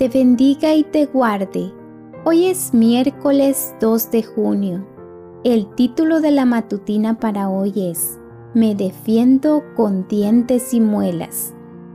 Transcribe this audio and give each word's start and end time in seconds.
te 0.00 0.08
bendiga 0.08 0.72
y 0.72 0.82
te 0.82 1.04
guarde. 1.04 1.74
Hoy 2.24 2.46
es 2.46 2.72
miércoles 2.72 3.74
2 3.82 4.10
de 4.10 4.22
junio. 4.22 4.86
El 5.44 5.74
título 5.74 6.22
de 6.22 6.30
la 6.30 6.46
matutina 6.46 7.20
para 7.20 7.50
hoy 7.50 7.74
es 7.76 8.18
Me 8.54 8.74
defiendo 8.74 9.62
con 9.76 10.08
dientes 10.08 10.72
y 10.72 10.80
muelas. 10.80 11.52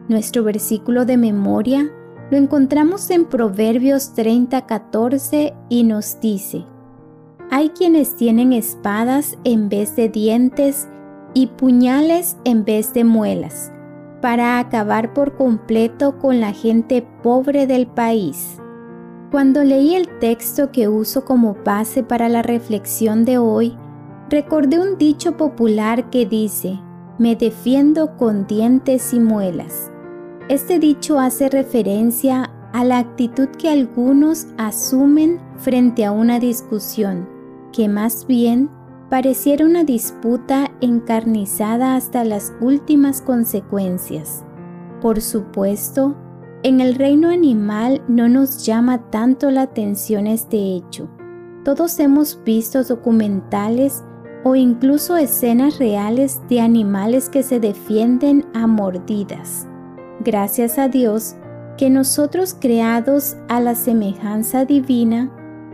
Nuestro 0.08 0.44
versículo 0.44 1.06
de 1.06 1.18
memoria 1.18 1.92
lo 2.30 2.38
encontramos 2.38 3.10
en 3.10 3.26
Proverbios 3.26 4.14
30:14 4.14 5.56
y 5.70 5.84
nos 5.84 6.20
dice, 6.20 6.64
Hay 7.50 7.70
quienes 7.70 8.16
tienen 8.16 8.54
espadas 8.54 9.36
en 9.46 9.68
vez 9.68 9.96
de 9.96 10.10
dientes 10.10 10.88
y 11.34 11.48
puñales 11.48 12.38
en 12.46 12.66
vez 12.66 12.94
de 12.94 13.04
muelas, 13.04 13.74
para 14.26 14.58
acabar 14.58 15.14
por 15.14 15.36
completo 15.36 16.18
con 16.18 16.40
la 16.40 16.52
gente 16.52 17.06
pobre 17.22 17.68
del 17.68 17.86
país. 17.86 18.58
Cuando 19.30 19.64
leí 19.64 19.94
el 19.94 20.08
texto 20.18 20.72
que 20.72 20.88
uso 20.88 21.26
como 21.26 21.56
base 21.64 22.02
para 22.02 22.28
la 22.28 22.42
reflexión 22.42 23.24
de 23.24 23.38
hoy, 23.38 23.78
recordé 24.32 24.80
un 24.80 24.98
dicho 24.98 25.38
popular 25.38 26.10
que 26.10 26.26
dice, 26.26 26.80
me 27.20 27.36
defiendo 27.36 28.18
con 28.18 28.48
dientes 28.48 29.14
y 29.14 29.20
muelas. 29.20 29.92
Este 30.50 30.80
dicho 30.80 31.20
hace 31.20 31.48
referencia 31.48 32.52
a 32.74 32.84
la 32.84 32.98
actitud 32.98 33.50
que 33.50 33.70
algunos 33.70 34.48
asumen 34.58 35.40
frente 35.58 36.04
a 36.04 36.12
una 36.12 36.40
discusión, 36.40 37.30
que 37.72 37.88
más 37.88 38.26
bien 38.26 38.72
pareciera 39.10 39.66
una 39.66 39.84
disputa 39.84 40.72
encarnizada 40.82 41.96
hasta 41.96 42.24
las 42.24 42.54
últimas 42.60 43.22
consecuencias. 43.22 44.44
Por 45.02 45.22
supuesto, 45.22 46.16
en 46.64 46.82
el 46.82 46.96
reino 46.96 47.30
animal 47.30 48.02
no 48.08 48.28
nos 48.28 48.66
llama 48.66 49.10
tanto 49.12 49.52
la 49.52 49.64
atención 49.64 50.26
este 50.26 50.58
hecho. 50.76 51.08
Todos 51.64 52.00
hemos 52.00 52.44
visto 52.44 52.84
documentales 52.84 54.04
o 54.44 54.56
incluso 54.56 55.18
escenas 55.18 55.80
reales 55.80 56.42
de 56.50 56.62
animales 56.62 57.30
que 57.30 57.44
se 57.44 57.60
defienden 57.60 58.46
a 58.54 58.68
mordidas. 58.68 59.68
Gracias 60.24 60.78
a 60.78 60.88
Dios 60.88 61.36
que 61.78 61.90
nosotros 61.90 62.56
creados 62.60 63.36
a 63.50 63.60
la 63.60 63.76
semejanza 63.76 64.66
divina, 64.66 65.30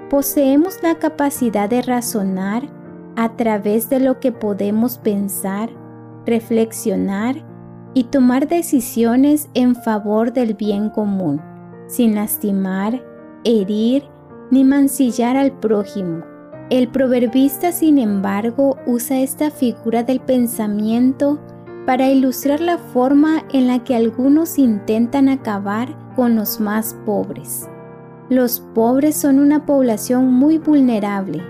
poseemos 0.10 0.82
la 0.84 0.96
capacidad 0.96 1.70
de 1.70 1.82
razonar 1.82 2.81
a 3.16 3.36
través 3.36 3.90
de 3.90 4.00
lo 4.00 4.20
que 4.20 4.32
podemos 4.32 4.98
pensar, 4.98 5.70
reflexionar 6.26 7.44
y 7.94 8.06
tomar 8.06 8.48
decisiones 8.48 9.50
en 9.54 9.76
favor 9.76 10.34
del 10.34 10.54
bien 10.54 10.90
común, 10.90 11.42
sin 11.88 12.16
lastimar, 12.16 13.04
herir 13.44 14.04
ni 14.50 14.64
mancillar 14.64 15.38
al 15.38 15.52
prójimo. 15.60 16.24
El 16.70 16.88
proverbista, 16.88 17.72
sin 17.72 17.98
embargo, 17.98 18.78
usa 18.86 19.20
esta 19.20 19.52
figura 19.52 20.04
del 20.04 20.22
pensamiento 20.22 21.40
para 21.86 22.10
ilustrar 22.10 22.62
la 22.62 22.78
forma 22.78 23.44
en 23.52 23.68
la 23.68 23.84
que 23.84 23.96
algunos 23.96 24.58
intentan 24.58 25.28
acabar 25.28 25.90
con 26.16 26.36
los 26.36 26.60
más 26.60 26.96
pobres. 27.06 27.68
Los 28.30 28.62
pobres 28.74 29.18
son 29.18 29.40
una 29.40 29.66
población 29.66 30.32
muy 30.32 30.58
vulnerable. 30.58 31.44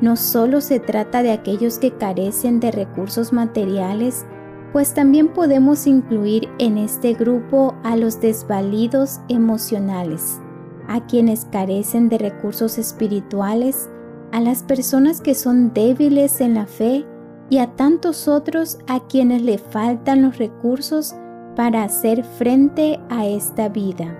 No 0.00 0.16
solo 0.16 0.60
se 0.60 0.78
trata 0.78 1.22
de 1.22 1.32
aquellos 1.32 1.78
que 1.78 1.92
carecen 1.92 2.60
de 2.60 2.70
recursos 2.70 3.32
materiales, 3.32 4.26
pues 4.72 4.92
también 4.92 5.28
podemos 5.28 5.86
incluir 5.86 6.48
en 6.58 6.76
este 6.76 7.14
grupo 7.14 7.74
a 7.82 7.96
los 7.96 8.20
desvalidos 8.20 9.20
emocionales, 9.28 10.40
a 10.86 11.06
quienes 11.06 11.46
carecen 11.46 12.10
de 12.10 12.18
recursos 12.18 12.76
espirituales, 12.76 13.88
a 14.32 14.40
las 14.40 14.62
personas 14.62 15.22
que 15.22 15.34
son 15.34 15.72
débiles 15.72 16.42
en 16.42 16.54
la 16.54 16.66
fe 16.66 17.06
y 17.48 17.58
a 17.58 17.74
tantos 17.76 18.28
otros 18.28 18.78
a 18.86 19.00
quienes 19.06 19.40
le 19.40 19.56
faltan 19.56 20.22
los 20.22 20.36
recursos 20.36 21.14
para 21.54 21.84
hacer 21.84 22.22
frente 22.22 23.00
a 23.08 23.26
esta 23.26 23.70
vida. 23.70 24.14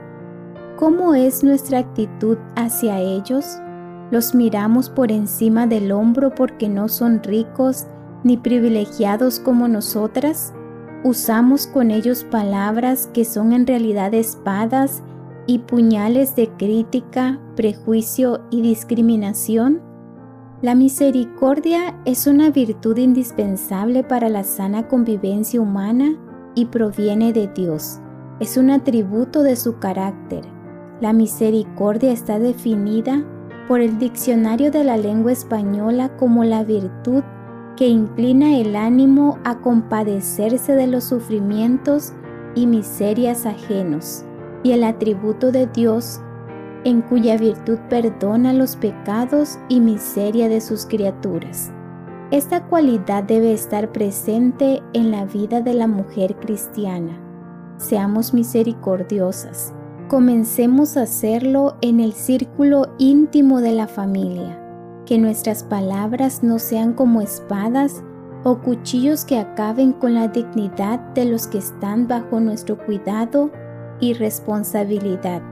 ¿Cómo 0.77 1.15
es 1.15 1.45
nuestra 1.45 1.81
actitud 1.81 2.39
hacia 2.55 2.99
ellos? 3.01 3.59
¿Los 4.11 4.35
miramos 4.37 4.89
por 4.89 5.11
encima 5.11 5.67
del 5.67 5.91
hombro 5.91 6.33
porque 6.35 6.69
no 6.69 6.89
son 6.89 7.23
ricos 7.25 7.87
ni 8.23 8.37
privilegiados 8.37 9.41
como 9.41 9.67
nosotras? 9.67 10.55
¿Usamos 11.03 11.67
con 11.67 11.91
ellos 11.91 12.25
palabras 12.25 13.09
que 13.13 13.25
son 13.25 13.53
en 13.53 13.67
realidad 13.67 14.15
espadas 14.15 15.03
y 15.49 15.61
puñales 15.61 16.37
de 16.37 16.49
crítica, 16.51 17.41
prejuicio 17.57 18.43
y 18.51 18.63
discriminación? 18.63 19.83
La 20.63 20.75
misericordia 20.75 22.01
es 22.05 22.29
una 22.29 22.51
virtud 22.51 22.97
indispensable 22.99 24.05
para 24.05 24.29
la 24.29 24.45
sana 24.45 24.87
convivencia 24.87 25.61
humana 25.61 26.17
y 26.55 26.67
proviene 26.67 27.33
de 27.33 27.49
Dios. 27.49 28.01
Es 28.39 28.57
un 28.57 28.71
atributo 28.71 29.43
de 29.43 29.57
su 29.57 29.79
carácter. 29.79 30.45
La 31.01 31.13
misericordia 31.13 32.13
está 32.13 32.39
definida 32.39 33.25
por 33.69 33.81
el 33.81 33.99
Diccionario 33.99 34.71
de 34.71 34.85
la 34.85 34.97
Lengua 34.97 35.33
Española 35.33 36.17
como 36.17 36.45
la 36.45 36.63
virtud 36.63 37.23
que 37.77 37.89
inclina 37.89 38.57
el 38.57 38.75
ánimo 38.75 39.39
a 39.45 39.59
compadecerse 39.59 40.75
de 40.75 40.87
los 40.87 41.05
sufrimientos 41.05 42.13
y 42.55 42.67
miserias 42.67 43.45
ajenos, 43.45 44.25
y 44.63 44.73
el 44.73 44.83
atributo 44.85 45.53
de 45.53 45.67
Dios 45.67 46.21
en 46.85 47.03
cuya 47.03 47.37
virtud 47.37 47.79
perdona 47.91 48.53
los 48.53 48.77
pecados 48.77 49.59
y 49.69 49.81
miseria 49.81 50.49
de 50.49 50.61
sus 50.61 50.87
criaturas. 50.87 51.73
Esta 52.31 52.65
cualidad 52.65 53.25
debe 53.25 53.53
estar 53.53 53.93
presente 53.93 54.83
en 54.93 55.11
la 55.11 55.25
vida 55.27 55.61
de 55.61 55.75
la 55.75 55.87
mujer 55.87 56.37
cristiana. 56.37 57.21
Seamos 57.77 58.33
misericordiosas. 58.33 59.75
Comencemos 60.09 60.97
a 60.97 61.03
hacerlo 61.03 61.77
en 61.81 62.01
el 62.01 62.13
círculo 62.13 62.95
íntimo 62.99 63.61
de 63.61 63.73
la 63.73 63.89
familia. 63.89 64.63
Que 65.05 65.19
nuestras 65.19 65.65
palabras 65.65 66.43
no 66.43 66.59
sean 66.59 66.93
como 66.93 67.21
espadas 67.21 68.03
o 68.45 68.59
cuchillos 68.59 69.25
que 69.25 69.39
acaben 69.39 69.93
con 69.93 70.15
la 70.15 70.29
dignidad 70.29 71.01
de 71.15 71.25
los 71.25 71.47
que 71.47 71.59
están 71.59 72.07
bajo 72.07 72.41
nuestro 72.41 72.79
cuidado 72.79 73.51
y 74.01 74.13
responsabilidad 74.15 75.43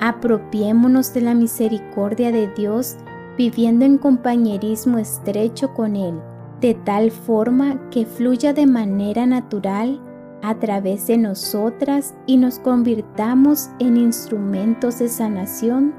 Apropiémonos 0.00 1.12
de 1.12 1.20
la 1.20 1.34
misericordia 1.34 2.32
de 2.32 2.48
Dios 2.48 2.96
viviendo 3.36 3.84
en 3.84 3.98
compañerismo 3.98 4.96
estrecho 4.96 5.74
con 5.74 5.94
Él, 5.94 6.14
de 6.62 6.74
tal 6.74 7.10
forma 7.10 7.90
que 7.90 8.06
fluya 8.06 8.54
de 8.54 8.66
manera 8.66 9.26
natural 9.26 10.00
a 10.42 10.58
través 10.58 11.06
de 11.06 11.18
nosotras 11.18 12.14
y 12.26 12.36
nos 12.36 12.58
convirtamos 12.58 13.68
en 13.78 13.96
instrumentos 13.96 14.98
de 14.98 15.08
sanación 15.08 15.94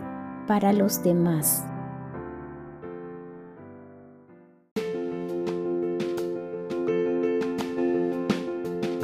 para 0.48 0.74
los 0.74 1.04
demás. 1.04 1.64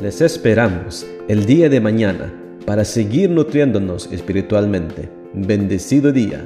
Les 0.02 0.22
esperamos 0.22 1.08
el 1.28 1.46
día 1.46 1.70
de 1.70 1.82
mañana 1.82 2.32
para 2.66 2.86
seguir 2.86 3.30
nutriéndonos 3.30 4.12
espiritualmente. 4.12 5.10
Bendecido 5.34 6.12
día. 6.12 6.46